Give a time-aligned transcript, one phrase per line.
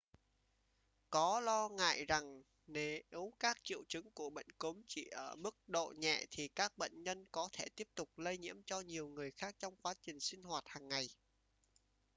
[1.09, 5.93] có lo ngại rằng nếu các triệu chứng của bệnh cúm chỉ ở mức độ
[5.97, 9.55] nhẹ thì các bệnh nhân có thể tiếp tục lây nhiễm cho nhiều người khác
[9.59, 11.09] trong quá trình sinh hoạt hàng ngày